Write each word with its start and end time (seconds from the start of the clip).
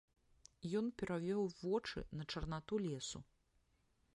Ён 0.79 0.85
перавёў 1.01 1.43
вочы 1.61 1.99
на 2.21 2.27
чарнату 2.37 2.81
лесу. 2.87 3.23